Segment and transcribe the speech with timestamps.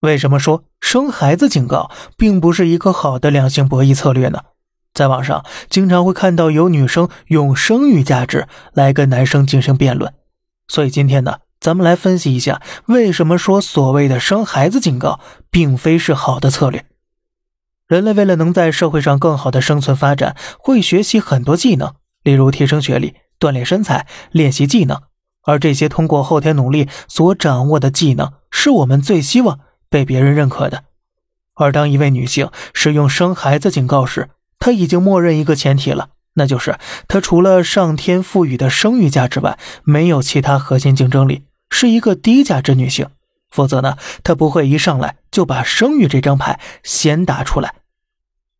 [0.00, 4.40] 为什么说生孩子警告并不是一个好的两性博弈策略呢？
[4.92, 10.14] 在网上经常会看到有女生用生育价值来跟男生进行辩论，
[10.68, 15.20] 所以今天呢，咱们来分析一下为什么说所谓的生孩子警告
[15.50, 16.86] 并非是好的策略。
[17.86, 25.02] 人类为了能在社会上更好的生存发展，会学习很多技能，例如提升学历、锻炼身材、练习技能，
[25.44, 29.60] 而这些通过后天努力所掌握的技能，是我们最希望。
[29.96, 30.84] 被别人认可的，
[31.54, 36.76] 而当一位女性使用生孩子警告时，她已经默认一个前提了，那就是
[37.08, 43.08] 她除了上天赋予的生育价值外，没有其他核心竞争力，是一个低价值女性。
[43.50, 47.76] 否则呢，她不会一上来就把生育这张牌先打出来。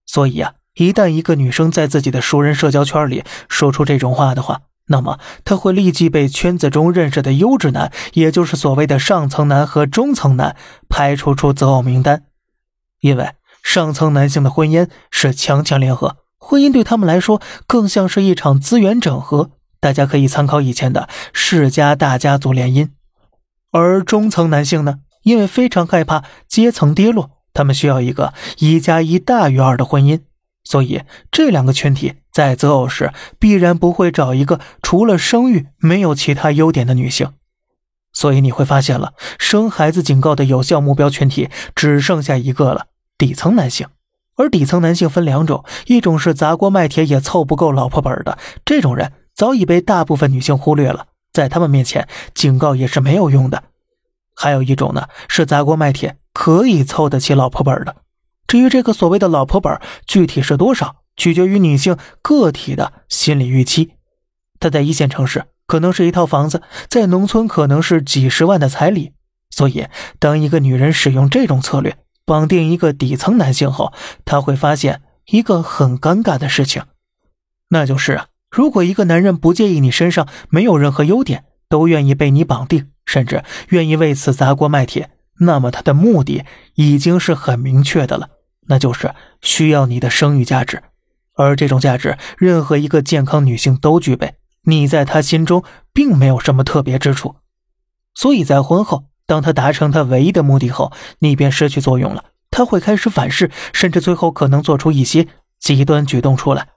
[0.07, 10.57] 所以啊，一旦一个女生在自己的熟人社交圈里说出这种话的话，那么他会立即被圈子中认识的优质男，也就是所谓的上层男和中层男
[10.89, 12.25] 排除出择偶名单，
[13.01, 13.31] 因为
[13.63, 19.51] 上层男性的婚姻是强强联合，婚姻对他们来说更像是一场资源整合。
[19.81, 22.89] 大家可以参考以前的世家大家族联姻，
[23.73, 30.21] 而中层男性呢，因为非常害怕阶层跌落，他们需要一个一加一大于二的婚姻。
[30.69, 37.33] 所以，这两个群体在择偶时必然不会找一个除了生育没有其他优点的女性。
[38.13, 43.87] 所以你会发现了，生孩子警告的有效目标群体只剩下一个了——底层男性。
[44.35, 53.63] 而底层男性分两种，一种是砸锅卖铁也凑不够老婆本的，这种人早已被大部分女性忽略了，在他们面前警告也是没有用的。
[54.35, 57.97] 还有一种呢，是砸锅卖铁可以凑得起老婆本的。
[58.47, 63.93] 至于这个所谓的老婆本具体是多少，取决于女性个体的心理预期。
[64.61, 69.13] 她在一线城市可能是一套房子，在农村可能是几十万的彩礼。
[69.51, 69.87] 所以，
[70.19, 73.93] 当一个女人使用这种策略绑定一个底层男性后，
[74.25, 76.83] 她会发现一个很尴尬的事情，
[77.71, 88.29] 那就是啊，如果一个男人不介意你身上没有任何优点，都愿意被你绑定，甚至愿意为此砸锅卖铁，那么他的目的已经是很明确的了。
[88.69, 90.83] 那就是需要你的生育价值，
[91.35, 94.35] 而这种价值，任何一个健康女性都具备。
[94.65, 95.63] 你在她心中
[95.93, 97.37] 并没有什么特别之处，
[98.15, 102.25] 所以在婚后，当她达成她唯一的目的后，你便失去作用了。
[102.51, 105.29] 她会开始反噬，甚至最后可能做出一些
[105.61, 106.69] 极端举动出来。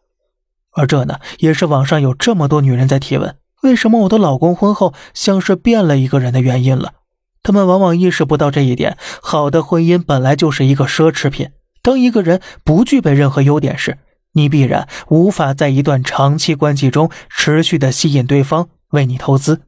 [0.74, 6.94] 而这呢，也是网上有这么多女人在提问：为什么我的老公婚后像是变了一个人的原因了？
[7.42, 8.98] 他们往往意识不到这一点。
[9.22, 11.50] 好的婚姻本来就是一个奢侈品。
[11.82, 13.98] 当一个人不具备任何优点时，
[14.34, 19.62] 你必然无法在一段长期关系中持续的吸引对方为你投资。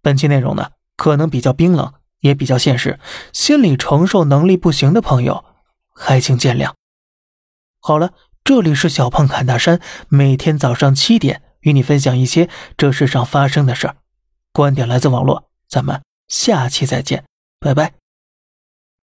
[0.00, 3.00] 本期内容呢，可能比较冰冷，也比较现实，
[3.32, 5.44] 心理承受能力不行的朋友，
[5.92, 6.72] 还请见谅。
[7.80, 8.12] 好了，
[8.44, 13.96] 这里是小胖侃大山，每天早上七点与你分享一些这世上发生的事儿，
[14.52, 17.24] 观点来自网络，咱们下期再见，
[17.58, 17.97] 拜拜。